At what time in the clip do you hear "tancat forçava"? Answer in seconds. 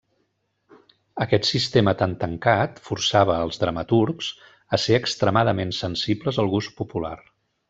2.23-3.35